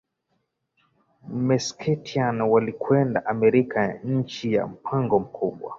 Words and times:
Meskhetian 1.47 2.41
walikwenda 2.41 3.25
Amerika 3.25 3.99
chini 4.27 4.53
ya 4.53 4.67
mpango 4.67 5.19
mkubwa 5.19 5.69